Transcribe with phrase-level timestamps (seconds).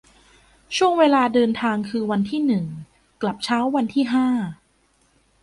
[0.77, 2.65] ช่วงเวลาเดินทางคือ วันที่ หนึ่ง
[3.21, 4.27] กลับเช้าวันที่ ห้า